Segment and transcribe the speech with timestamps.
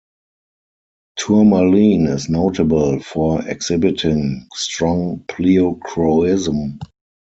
[1.19, 6.79] Tourmaline is notable for exhibiting strong pleochroism.